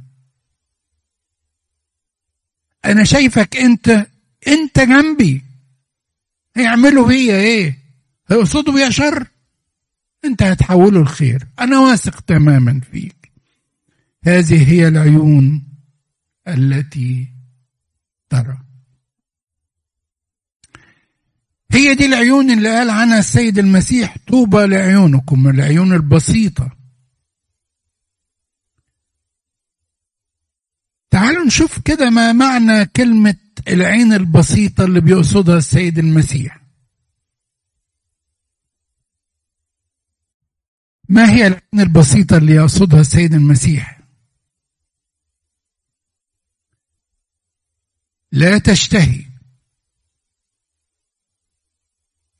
أنا 2.85 3.03
شايفك 3.03 3.57
أنت 3.57 4.07
أنت 4.47 4.79
جنبي. 4.79 5.43
هيعملوا 6.55 7.07
فيا 7.07 7.35
إيه؟ 7.35 7.77
هيقصدوا 8.27 8.73
بيا 8.73 8.89
شر؟ 8.89 9.27
أنت 10.25 10.43
هتحوله 10.43 10.99
الخير. 10.99 11.47
أنا 11.59 11.79
واثق 11.79 12.21
تماما 12.21 12.81
فيك. 12.91 13.31
هذه 14.23 14.71
هي 14.71 14.87
العيون 14.87 15.63
التي 16.47 17.27
ترى. 18.29 18.57
هي 21.77 21.95
دي 21.95 22.05
العيون 22.05 22.51
اللي 22.51 22.69
قال 22.69 22.89
عنها 22.89 23.19
السيد 23.19 23.59
المسيح. 23.59 24.17
طوبى 24.27 24.65
لعيونكم 24.65 25.47
العيون 25.47 25.93
البسيطة. 25.93 26.71
تعالوا 31.11 31.45
نشوف 31.45 31.79
كده 31.79 32.09
ما 32.09 32.31
معنى 32.31 32.85
كلمة 32.85 33.35
العين 33.67 34.13
البسيطة 34.13 34.85
اللي 34.85 35.01
بيقصدها 35.01 35.57
السيد 35.57 35.99
المسيح. 35.99 36.61
ما 41.09 41.31
هي 41.31 41.47
العين 41.47 41.79
البسيطة 41.79 42.37
اللي 42.37 42.53
يقصدها 42.55 43.01
السيد 43.01 43.33
المسيح؟ 43.33 43.99
لا 48.31 48.57
تشتهي. 48.57 49.36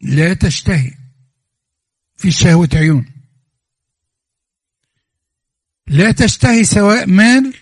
لا 0.01 0.33
تشتهي 0.33 0.93
في 2.15 2.31
شهوة 2.31 2.69
عيون. 2.73 3.05
لا 5.87 6.11
تشتهي 6.11 6.63
سواء 6.63 7.05
مال 7.07 7.53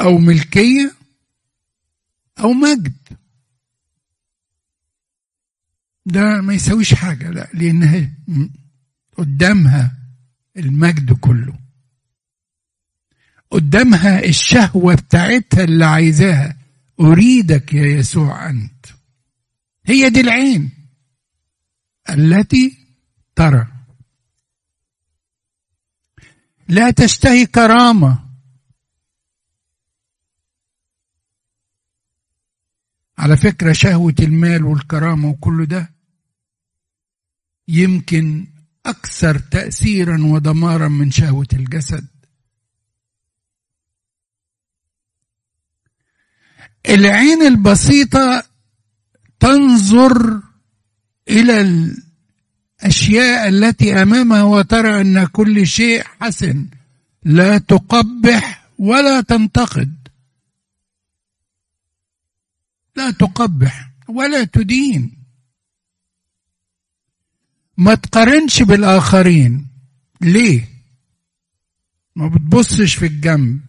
أو 0.00 0.18
ملكية 0.18 0.94
أو 2.38 2.52
مجد. 2.52 2.94
ده 6.06 6.40
ما 6.40 6.54
يسويش 6.54 6.94
حاجة 6.94 7.30
لا 7.30 7.50
لأنها 7.54 8.10
قدامها 9.16 9.98
المجد 10.56 11.12
كله. 11.12 11.58
قدامها 13.50 14.24
الشهوة 14.24 14.94
بتاعتها 14.94 15.64
اللي 15.64 15.84
عايزاها. 15.84 16.56
أريدك 17.00 17.74
يا 17.74 17.86
يسوع 17.86 18.50
أنت. 18.50 18.75
هي 19.86 20.10
دي 20.10 20.20
العين 20.20 20.70
التي 22.10 22.78
ترى. 23.36 23.66
لا 26.68 26.90
تشتهي 26.90 27.46
كرامة. 27.46 28.26
على 33.18 33.36
فكرة 33.36 33.72
شهوة 33.72 34.14
المال 34.20 34.64
والكرامة 34.64 35.28
وكل 35.28 35.66
ده 35.66 35.92
يمكن 37.68 38.46
أكثر 38.86 39.38
تاثيرا 39.38 40.24
ودمارا 40.24 40.88
من 40.88 41.10
شهوة 41.10 41.48
الجسد. 41.52 42.08
العين 46.88 47.42
البسيطة 47.42 48.55
تنظر 49.40 50.40
إلى 51.28 51.60
الأشياء 52.80 53.48
التي 53.48 54.02
أمامها 54.02 54.42
وترى 54.42 55.00
أن 55.00 55.26
كل 55.26 55.66
شيء 55.66 56.04
حسن. 56.20 56.66
لا 57.22 57.58
تقبح 57.58 58.68
ولا 58.78 59.20
تنتقد. 59.20 60.08
لا 62.96 63.10
تقبح 63.10 63.90
ولا 64.08 64.44
تدين. 64.44 65.16
ما 67.76 67.94
تقارنش 67.94 68.62
بالآخرين. 68.62 69.66
ليه؟ 70.20 70.68
ما 72.16 72.28
بتبصش 72.28 72.94
في 72.94 73.06
الجنب. 73.06 73.60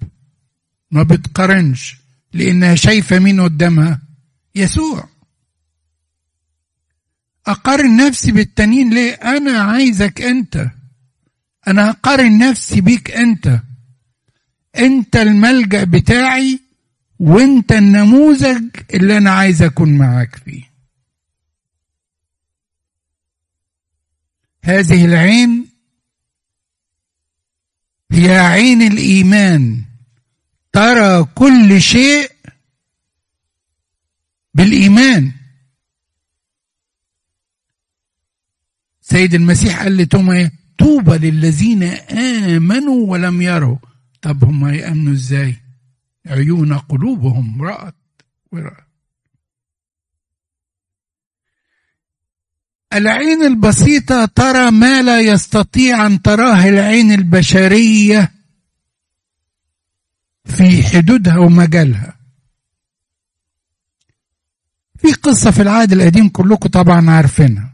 ما 0.92 1.04
بتقارنش. 1.04 1.98
لأنها 2.34 2.76
شايفة 2.76 3.20
مين 3.20 3.42
قدامها؟ 3.42 4.02
يسوع. 4.56 5.10
أقارن 7.48 7.98
نفسي 7.98 8.32
بالتانيين 8.32 8.94
ليه؟ 8.94 9.14
أنا 9.14 9.60
عايزك 9.60 10.22
أنت. 10.22 10.68
أنا 11.68 11.92
هقارن 11.92 12.38
نفسي 12.38 12.82
بيك 12.82 13.12
أنت. 13.12 13.60
أنت 14.78 15.16
الملجأ 15.16 15.84
بتاعي 15.84 16.60
وأنت 17.20 17.72
النموذج 17.72 18.64
اللي 18.94 19.18
أنا 19.18 19.32
عايز 19.32 19.62
أكون 19.62 19.98
معاك 19.98 20.36
فيه. 20.36 20.64
هذه 24.64 25.06
العين 25.06 25.68
هي 28.12 28.38
عين 28.40 28.82
الإيمان. 28.82 29.84
ترى 30.74 31.24
كل 31.36 31.82
شيء 31.82 32.32
بالإيمان. 34.54 35.37
سيد 39.10 39.34
المسيح 39.34 39.84
قال 39.84 39.98
لتوما 39.98 40.34
إيه؟ 40.34 40.52
طوبى 40.78 41.18
للذين 41.18 41.84
آمنوا 41.84 43.12
ولم 43.12 43.42
يروا. 43.42 43.78
طب 44.22 44.44
هم 44.44 44.68
يأمنوا 44.68 45.14
إزاي؟ 45.14 45.56
عيون 46.26 46.74
قلوبهم 46.78 47.62
رأت 47.62 47.96
ورأت. 48.52 48.88
العين 52.94 53.44
البسيطة 53.44 54.26
ترى 54.26 54.72
ما 54.72 55.02
لا 55.02 55.22
يستطيع 55.22 56.06
أن 56.06 56.22
تراه 56.22 56.70
العين 56.70 57.12
البشرية 57.12 58.32
في 60.46 60.84
حدودها 60.84 61.38
ومجالها. 61.38 62.18
في 64.98 65.14
قصة 65.14 65.52
في 65.52 65.62
العهد 65.62 65.94
القديم 65.94 66.30
كلكم 66.30 66.70
طبعا 66.70 67.12
عارفينها. 67.12 67.67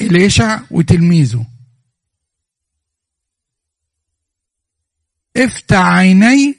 إليشع 0.00 0.60
وتلميذه. 0.70 1.46
افتح 5.36 5.76
عيني 5.76 6.58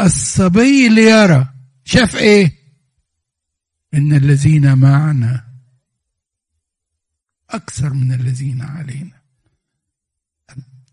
الصبي 0.00 0.88
ليرى. 0.88 1.48
شاف 1.84 2.16
إيه؟ 2.16 2.58
إن 3.94 4.12
الذين 4.12 4.78
معنا 4.78 5.44
أكثر 7.50 7.92
من 7.94 8.12
الذين 8.12 8.62
علينا. 8.62 9.22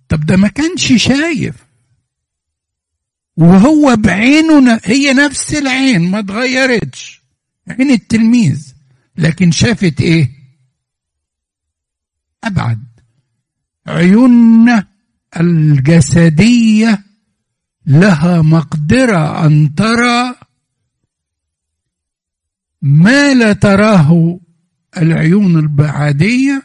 طب 0.09 0.25
ده 0.25 0.37
ما 0.37 0.47
كانش 0.47 0.93
شايف. 1.03 1.55
وهو 3.37 3.95
بعينه 3.95 4.81
هي 4.83 5.13
نفس 5.13 5.53
العين 5.53 6.11
ما 6.11 6.19
اتغيرتش. 6.19 7.21
عين 7.67 7.91
التلميذ. 7.91 8.73
لكن 9.17 9.51
شافت 9.51 10.01
إيه؟ 10.01 10.38
أبعد. 12.43 12.83
عيوننا 13.87 14.87
الجسدية 15.39 17.03
لها 17.85 18.41
مقدرة 18.41 19.45
أن 19.45 19.75
ترى 19.75 20.35
ما 22.81 23.33
لا 23.33 23.53
تراه 23.53 24.39
العيون 24.97 25.59
العاديه 25.59 26.63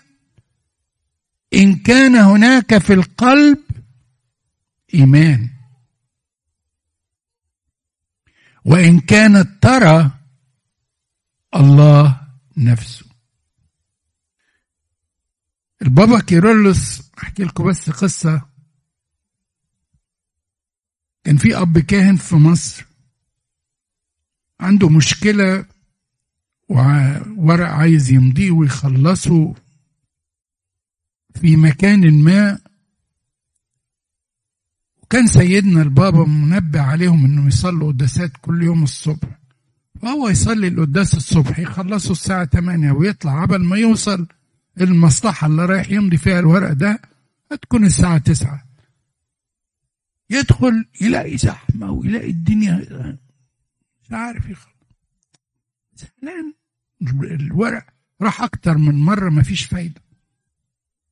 إن 1.55 1.77
كان 1.77 2.17
هناك 2.17 2.79
في 2.79 2.93
القلب 2.93 3.59
إيمان. 4.95 5.51
وإن 8.65 9.01
كانت 9.01 9.63
ترى 9.63 10.11
الله 11.57 12.21
نفسه. 12.57 13.14
البابا 15.85 16.21
كيرلس 16.21 17.11
أحكي 17.23 17.45
لكم 17.45 17.69
بس 17.69 17.91
قصة. 17.91 18.43
كان 21.25 21.37
في 21.37 21.57
أب 21.57 21.79
كاهن 21.79 22.17
في 22.17 22.37
مصر. 22.37 22.87
عنده 24.61 24.89
مشكلة 24.89 25.65
وورق 26.69 27.69
عايز 27.69 28.11
يمضيه 28.11 28.51
ويخلصه. 28.51 29.55
في 31.35 31.57
مكان 31.57 32.25
ما. 32.25 32.59
وكان 35.03 35.27
سيدنا 35.27 35.83
البابا 35.83 36.25
منبه 36.25 36.81
عليهم 36.81 37.25
إنه 37.25 37.47
يصلوا 37.47 37.93
قداسات 37.93 38.33
كل 38.41 38.63
يوم 38.63 38.83
الصبح. 38.83 39.29
فهو 40.03 40.29
يصلي 40.29 40.69
القداس 40.69 41.15
الصبح 41.15 41.59
يخلصوا 41.59 42.13
الساعة 42.13 42.45
8 42.45 42.93
ويطلع 42.93 43.43
قبل 43.43 43.65
ما 43.65 43.77
يوصل. 43.77 44.27
المصلحة 44.81 45.47
اللي 45.47 45.65
رايح 45.67 45.91
يمضي 45.91 46.17
فيها 46.17 46.39
الورق 46.39 46.73
ده 46.73 47.01
هتكون 47.53 47.85
الساعة 47.85 48.19
9 48.19 48.65
يدخل 50.31 50.87
يلاقي 51.01 51.37
زحمة 51.37 51.91
ويلاقي 51.91 52.31
الدنيا 52.31 52.77
مش 54.03 54.13
عارف 54.13 54.49
يخلص. 54.49 54.75
زعلان. 55.97 56.55
الورق 57.41 57.87
راح 58.23 58.43
أكتر 58.43 58.79
من 58.79 58.95
مرة 58.95 59.31
مفيش 59.31 59.65
فايدة. 59.65 60.01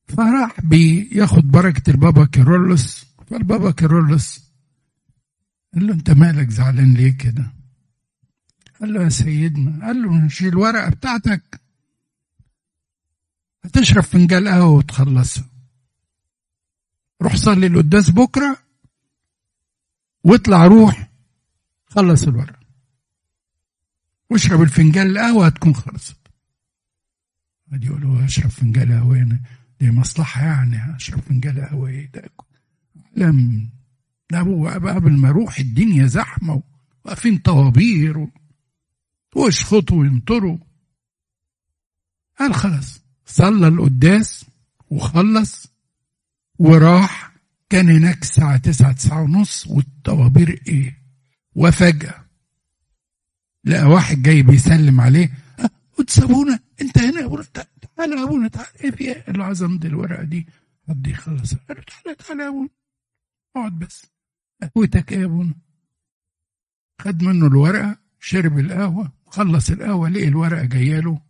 فراح 0.07 0.61
بياخد 0.61 1.51
بركة 1.51 1.89
البابا 1.89 2.25
كيرلس. 2.25 3.05
فالبابا 3.27 3.71
كيرلس 3.71 4.51
قال 5.73 5.87
له 5.87 5.93
أنت 5.93 6.11
مالك 6.11 6.49
زعلان 6.49 6.93
ليه 6.93 7.17
كده؟ 7.17 7.53
قال 8.81 8.93
له 8.93 9.03
يا 9.03 9.09
سيدنا. 9.09 9.85
قال 9.85 10.01
له 10.01 10.25
نشيل 10.25 10.47
الورقة 10.47 10.89
بتاعتك. 10.89 11.61
هتشرب 13.65 14.03
فنجان 14.03 14.47
قهوة 14.47 14.69
وتخلصها 14.69 15.49
روح 17.21 17.35
صلي 17.35 17.67
القداس 17.67 18.09
بكرة 18.09 18.57
واطلع 20.23 20.65
روح 20.65 21.09
خلص 21.85 22.23
الورقة 22.27 22.59
واشرب 24.29 24.61
الفنجان 24.61 25.07
القهوة 25.07 25.45
هتكون 25.45 25.75
خلصت. 25.75 26.17
قعد 27.71 27.83
يقول 27.83 28.01
له 28.01 28.25
اشرب 28.25 28.49
فنجان 28.49 28.91
قهوة 28.91 29.39
دي 29.79 29.91
مصلحة 29.91 30.45
يعني 30.45 30.95
اشرب 30.95 31.19
فنجان 31.19 31.59
قهوة 31.65 31.89
إيه 31.89 32.11
ده 32.11 32.29
لم 33.15 33.69
ده 34.31 34.39
هو 34.39 34.67
قبل 34.67 35.11
ما 35.11 35.29
أروح 35.29 35.59
الدنيا 35.59 36.05
زحمة 36.07 36.63
واقفين 37.05 37.37
طوابير 37.37 38.27
واشخطوا 39.35 39.99
وينطروا 39.99 40.57
قال 42.39 42.53
خلاص. 42.53 43.02
صلى 43.33 43.67
القداس 43.67 44.45
وخلص 44.89 45.67
وراح 46.59 47.33
كان 47.69 47.89
هناك 47.89 48.21
الساعة 48.21 48.57
تسعة 48.57 48.91
تسعة 48.93 49.21
ونص 49.21 49.67
والطوابير 49.67 50.61
إيه؟ 50.67 50.97
وفجأة 51.55 52.25
لقى 53.65 53.83
واحد 53.85 54.21
جاي 54.21 54.41
بيسلم 54.43 55.01
عليه 55.01 55.31
قدس 55.97 56.19
ابونا 56.19 56.59
أنت 56.81 56.97
هنا 56.97 57.19
يا 57.19 57.25
ابونا 57.25 57.43
تعالى 57.43 58.15
يا 58.15 58.23
ابونا 58.23 58.47
تعالى 58.47 58.69
إيه 58.83 58.91
في 58.91 59.03
إيه؟ 59.03 59.43
عايز 59.43 59.63
امضي 59.63 59.87
الورقة 59.87 60.23
دي 60.23 60.47
حد 60.89 61.07
يخلص 61.07 61.53
قال 61.55 61.77
له 61.77 61.83
تعالى 61.83 62.15
تعالى 62.15 62.43
يا 62.43 62.47
ابونا 62.49 62.69
اقعد 63.55 63.79
بس 63.79 64.05
قهوتك 64.61 65.11
إيه 65.13 65.19
يا 65.19 65.25
ابونا؟ 65.25 65.53
خد 67.01 67.23
منه 67.23 67.47
الورقة 67.47 67.97
شرب 68.19 68.59
القهوة 68.59 69.11
خلص 69.25 69.69
القهوة 69.69 70.09
لقي 70.09 70.27
الورقة 70.27 70.65
جاية 70.65 70.99
له 70.99 71.21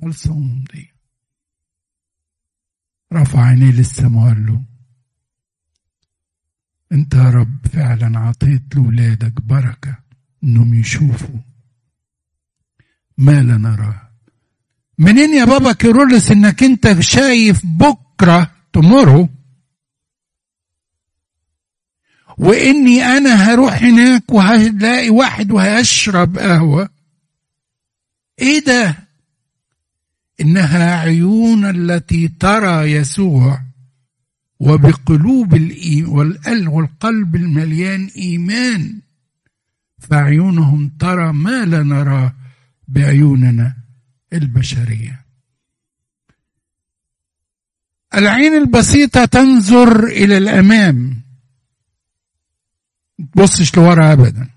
خلصه 0.00 0.32
ومضيه 0.32 0.91
رفع 3.12 3.42
عينيه 3.44 3.72
للسماء 3.72 4.24
وقال 4.24 4.46
له 4.46 4.62
انت 6.92 7.14
يا 7.14 7.30
رب 7.30 7.66
فعلا 7.72 8.18
عطيت 8.18 8.62
لولادك 8.74 9.40
بركة 9.42 9.98
إنهم 10.44 10.74
يشوفوا 10.74 11.40
ما 13.18 13.42
لا 13.42 13.56
نراه 13.56 14.10
منين 14.98 15.34
يا 15.34 15.44
بابا 15.44 15.72
كيرلس 15.72 16.30
إنك 16.30 16.62
أنت 16.62 17.00
شايف 17.00 17.66
بكرة 17.66 18.50
تمره 18.72 19.28
وإني 22.38 23.04
أنا 23.04 23.34
هروح 23.34 23.82
هناك 23.82 24.32
وهلاقي 24.32 25.10
واحد 25.10 25.50
وهشرب 25.50 26.38
قهوة. 26.38 26.88
إيه 28.38 28.64
ده؟ 28.64 29.01
إنها 30.42 31.00
عيون 31.00 31.64
التي 31.64 32.28
ترى 32.28 32.92
يسوع 32.92 33.62
وبقلوب 34.60 35.54
والقلب 36.68 37.36
المليان 37.36 38.10
إيمان. 38.16 39.00
فعيونهم 39.98 40.90
ترى 41.00 41.32
ما 41.32 41.64
لا 41.64 41.82
نراه 41.82 42.34
بعيوننا 42.88 43.76
البشرية. 44.32 45.24
العين 48.14 48.54
البسيطة 48.54 49.24
تنظر 49.24 50.04
إلى 50.04 50.38
الأمام. 50.38 51.22
تبصش 53.32 53.76
لورا 53.76 54.12
ابدا. 54.12 54.48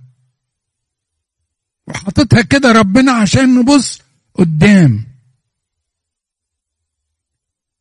وحاططها 1.87 2.41
كده 2.41 2.71
ربنا 2.71 3.11
عشان 3.11 3.55
نبص 3.59 4.01
قدام. 4.33 5.14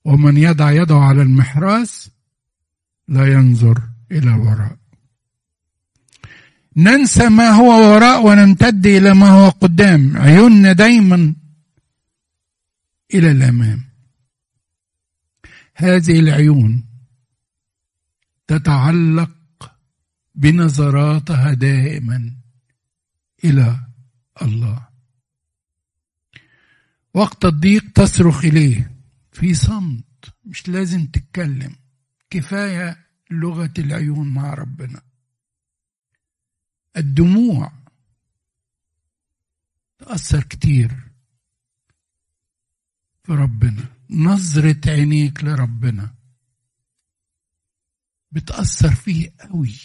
ومن 0.04 0.36
يضع 0.36 0.70
يده 0.70 0.96
على 0.96 1.22
المحراس 1.22 2.10
لا 3.08 3.32
ينظر 3.32 3.82
إلى 4.12 4.34
الوراء 4.34 4.76
ننسى 6.76 7.28
ما 7.28 7.50
هو 7.50 7.94
وراء 7.94 8.26
ونمتد 8.26 8.86
إلى 8.86 9.14
ما 9.14 9.28
هو 9.28 9.48
قدام. 9.48 10.16
عيوننا 10.16 10.72
دايما 10.72 11.34
إلى 13.14 13.30
الأمام. 13.30 13.84
هذه 15.74 16.20
العيون 16.20 16.84
تتعلق 18.46 19.30
بنظراتها 20.34 21.54
دائما 21.54 22.34
إلى 23.44 23.80
الله. 24.42 24.88
وقت 27.14 27.44
الضيق 27.44 27.92
تصرخ 27.94 28.44
إليه. 28.44 28.93
في 29.34 29.54
صمت 29.54 30.34
مش 30.44 30.68
لازم 30.68 31.06
تتكلم. 31.06 31.76
كفاية 32.30 33.06
لغة 33.30 33.72
العيون 33.78 34.28
مع 34.28 34.54
ربنا. 34.54 35.02
الدموع 36.96 37.72
تأثر 39.98 40.42
كتير 40.42 40.90
في 43.22 43.32
ربنا. 43.32 43.96
نظرة 44.10 44.80
عينيك 44.86 45.44
لربنا 45.44 46.14
بتأثر 48.32 48.94
فيه 48.94 49.32
قوي. 49.40 49.80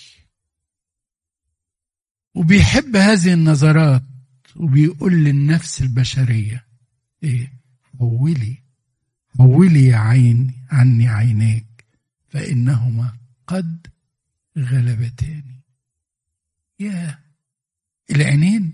وبيحب 2.33 2.95
هذه 2.95 3.33
النظرات 3.33 4.03
وبيقول 4.55 5.13
للنفس 5.13 5.81
البشرية 5.81 6.67
إيه 7.23 7.53
حولي 7.99 8.68
حولي 9.37 9.85
يا 9.85 9.97
عين 9.97 10.53
عني 10.71 11.07
عينيك 11.07 11.85
فإنهما 12.29 13.13
قد 13.47 13.87
غلبتاني 14.57 15.63
يا 16.79 17.19
العينين 18.11 18.73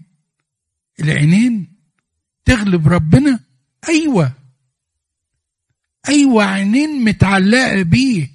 العينين 1.00 1.68
تغلب 2.46 2.88
ربنا؟ 2.88 3.40
أيوه. 3.90 4.34
أيوه 6.10 6.44
عينين 6.44 7.04
متعلقة 7.04 7.82
بيه 7.82 8.32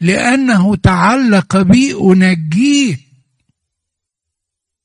لأنه 0.00 0.76
تعلق 0.76 1.56
بي 1.62 1.94
انجيه 1.94 2.98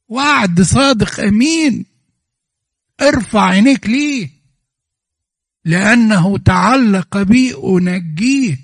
وعد 0.08 0.62
صادق 0.62 1.20
أمين 1.20 1.86
ارفع 3.02 3.42
عينيك 3.44 3.88
ليه. 3.88 4.30
لأنه 5.66 6.38
تعلق 6.38 7.18
بي 7.18 7.54
أنجيه 7.64 8.60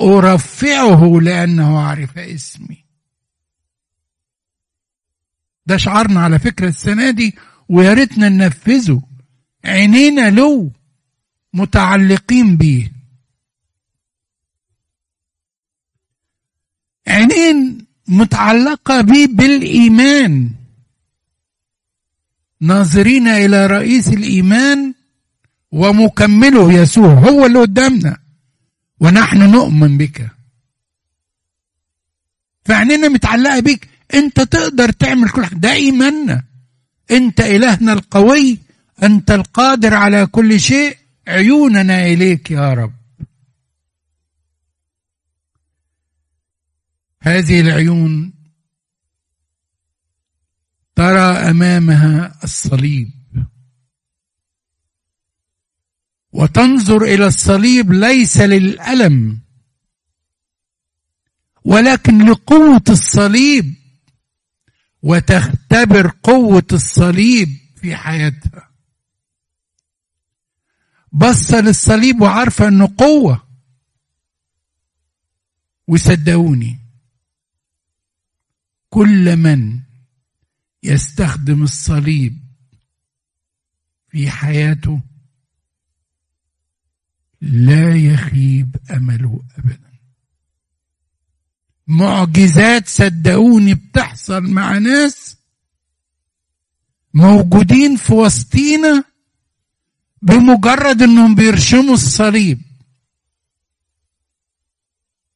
أرفعه 0.00 1.20
لأنه 1.20 1.78
عرف 1.78 2.18
اسمي. 2.18 2.84
ده 5.66 5.76
شعارنا 5.76 6.20
على 6.20 6.38
فكرة 6.38 6.68
السنة 6.68 7.10
دي 7.10 7.34
ويا 7.68 7.92
ريتنا 7.92 8.28
ننفذه. 8.28 9.02
عينينا 9.64 10.30
له 10.30 10.70
متعلقين 11.54 12.56
بيه. 12.56 12.92
عينين 17.06 17.86
متعلقة 18.08 19.00
بيه 19.00 19.26
بالإيمان. 19.26 20.50
ناظرين 22.60 23.28
إلى 23.28 23.66
رئيس 23.66 24.08
الإيمان 24.08 24.94
ومكمله 25.72 26.72
يسوع 26.72 27.12
هو 27.12 27.46
اللي 27.46 27.58
قدامنا. 27.58 28.18
ونحن 29.00 29.50
نؤمن 29.50 29.98
بك. 29.98 30.30
فعينينا 32.64 33.08
متعلقة 33.08 33.60
بيك. 33.60 33.88
انت 34.14 34.40
تقدر 34.40 34.92
تعمل 34.92 35.30
كل 35.30 35.46
ده 35.52 35.72
إيماننا 35.72 36.44
انت 37.10 37.40
إلهنا 37.40 37.92
القوي 37.92 38.58
أنت 39.02 39.30
القادر 39.30 39.94
على 39.94 40.26
كل 40.26 40.60
شيء. 40.60 40.96
عيوننا 41.28 42.06
إليك 42.06 42.50
يا 42.50 42.74
رب. 42.74 42.92
هذه 47.22 47.60
العيون 47.60 48.32
ترى 50.96 51.50
أمامها 51.50 52.38
الصليب. 52.44 53.21
وتنظر 56.32 57.02
إلى 57.02 57.26
الصليب 57.26 57.92
ليس 57.92 58.40
للألم. 58.40 59.40
ولكن 61.64 62.30
لقوة 62.30 62.84
الصليب 62.88 63.74
وتختبر 65.02 66.12
قوة 66.22 66.66
الصليب 66.72 67.48
في 67.76 67.96
حياتها. 67.96 68.70
بص 71.12 71.54
للصليب 71.54 72.20
وعارفه 72.20 72.68
أنه 72.68 72.94
قوة. 72.98 73.48
وصدقوني 75.88 76.78
كل 78.90 79.36
من 79.36 79.80
يستخدم 80.82 81.62
الصليب 81.62 82.38
في 84.08 84.30
حياته 84.30 85.00
لا 87.42 87.96
يخيب 87.96 88.76
أمله 88.90 89.42
ابدا. 89.58 89.92
معجزات 91.86 92.88
صدقوني 92.88 93.74
بتحصل 93.74 94.42
مع 94.42 94.78
ناس 94.78 95.36
موجودين 97.14 97.96
في 97.96 98.14
وسطينا 98.14 99.04
بمجرد 100.22 101.02
إنهم 101.02 101.34
بيرشموا 101.34 101.94
الصليب. 101.94 102.62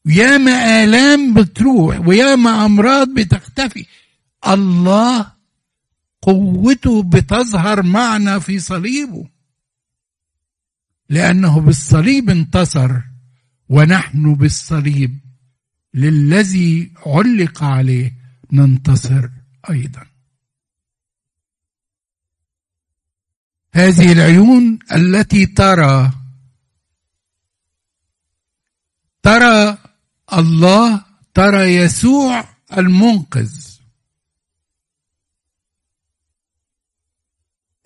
ياما 0.06 0.84
آلام 0.84 1.34
بتروح 1.34 2.00
وياما 2.00 2.64
أمراض 2.66 3.08
بتختفي. 3.08 3.86
الله 4.48 5.32
قوته 6.22 7.02
بتظهر 7.02 7.82
معنا 7.82 8.38
في 8.38 8.58
صليبه. 8.58 9.35
لأنه 11.08 11.60
بالصليب 11.60 12.30
انتصر 12.30 13.00
ونحن 13.68 14.34
بالصليب 14.34 15.20
للذي 15.94 16.92
علق 17.06 17.64
عليه 17.64 18.14
ننتصر 18.52 19.28
أيضا. 19.70 20.06
هذه 23.72 24.12
العيون 24.12 24.78
التي 24.92 25.46
ترى 25.46 26.12
ترى 29.22 29.78
الله 30.32 31.04
ترى 31.34 31.74
يسوع 31.76 32.48
المنقذ. 32.78 33.66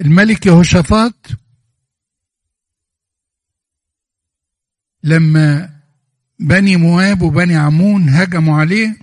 الملك 0.00 0.46
يهوشافاط 0.46 1.14
لما 5.02 5.70
بني 6.38 6.76
مواب 6.76 7.22
وبني 7.22 7.56
عمون 7.56 8.08
هجموا 8.08 8.60
عليه 8.60 8.96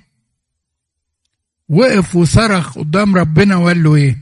وقف 1.69 2.15
وصرخ 2.15 2.77
قدام 2.77 3.15
ربنا 3.15 3.55
وقال 3.55 3.83
له 3.83 3.95
إيه؟ 3.95 4.17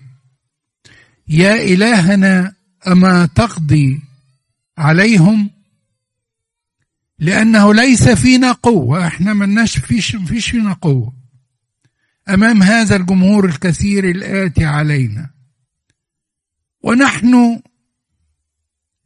يا 1.27 1.53
إلهنا 1.55 2.53
أما 2.87 3.25
تقضي 3.25 4.01
عليهم؟ 4.77 5.49
لأنه 7.19 7.73
ليس 7.73 8.09
فينا 8.09 8.51
قوة 8.51 9.07
إحنا 9.07 9.33
ملناش 9.33 9.77
فيش, 9.79 10.15
فيش 10.15 10.49
فينا 10.49 10.73
قوة. 10.73 11.13
أمام 12.29 12.63
هذا 12.63 12.95
الجمهور 12.95 13.45
الكثير 13.45 14.09
الآتي 14.09 14.65
علينا. 14.65 15.29
ونحن 16.81 17.61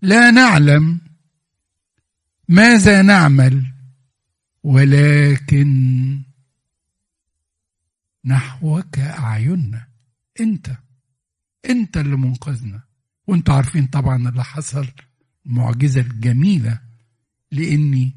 لا 0.02 0.32
نعلم 0.32 1.09
ماذا 2.50 3.02
نعمل؟ 3.02 3.74
ولكن 4.64 5.70
نحوك 8.26 9.00
أعيننا 9.00 9.88
أنت 10.40 10.78
أنت 11.70 11.98
اللي 11.98 12.16
منقذنا. 12.18 12.84
وأنتوا 13.28 13.54
عارفين 13.54 13.88
طبعا 13.88 14.30
اللي 14.30 14.44
حصل 14.44 14.88
المعجزة 15.46 16.02
الجميلة 16.02 16.82
لأني 17.52 18.16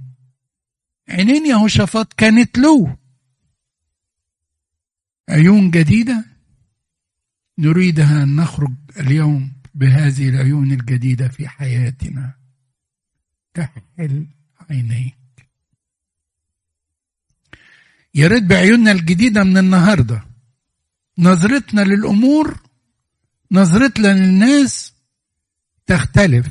عينين 1.09 1.47
يهوشافاط 1.47 2.13
كانت 2.13 2.59
له. 2.59 2.97
عيون 5.29 5.71
جديدة. 5.71 6.25
نريدها 7.59 8.23
أن 8.23 8.37
نخرج 8.37 8.75
اليوم 9.01 9.53
بهذه 9.75 10.29
العيون 10.29 10.73
الجديدة 10.73 11.29
في 11.29 11.49
حياتنا. 11.49 12.42
كحل 13.55 14.27
عينيك. 14.71 15.17
يا 18.15 18.29
ريت 18.29 18.43
بعيوننا 18.43 18.93
الجديدة 18.93 19.45
من 19.45 19.59
النهارده. 19.59 20.25
نظرتنا 21.19 21.81
للأمور 21.81 22.61
نظرتنا 23.51 24.09
للناس 24.09 24.95
تختلف 25.87 26.47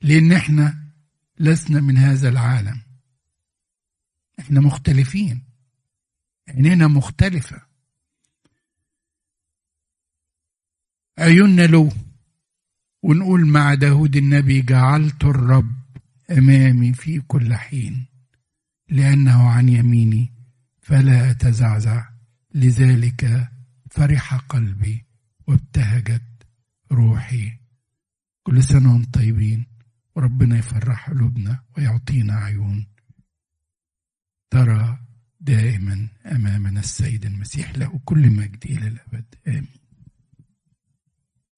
لأن 0.00 0.32
إحنا 0.32 0.84
لسنا 1.38 1.80
من 1.80 1.98
هذا 1.98 2.28
العالم. 2.28 2.82
إحنا 4.40 4.60
مختلفين. 4.60 5.42
عينينا 6.48 6.86
مختلفة. 6.86 7.62
عيوننا 11.18 11.62
له 11.66 11.92
ونقول 13.02 13.46
مع 13.46 13.74
داود 13.74 14.16
النبي 14.16 14.62
جعلت 14.62 15.24
الرب 15.24 15.72
أمامي 16.30 16.92
في 16.92 17.20
كل 17.20 17.54
حين 17.54 18.06
لأنه 18.88 19.48
عن 19.48 19.68
يميني 19.68 20.32
فلا 20.80 21.30
أتزعزع 21.30 22.08
لذلك 22.54 23.48
فرح 23.90 24.34
قلبي 24.34 25.04
وابتهجت 25.46 26.22
روحي. 26.92 27.52
كل 28.42 28.62
سنة 28.62 28.92
وأنتم 28.92 29.10
طيبين 29.10 29.66
وربنا 30.14 30.58
يفرح 30.58 31.10
قلوبنا 31.10 31.62
ويعطينا 31.76 32.34
عيون. 32.34 32.86
ترى 34.50 34.98
دائما 35.40 36.08
أمامنا 36.26 36.80
السيد 36.80 37.26
المسيح 37.26 37.78
له 37.78 38.00
كل 38.04 38.30
مجد 38.30 38.64
إلى 38.64 38.88
الأبد 38.88 39.34
آمين. 39.48 39.79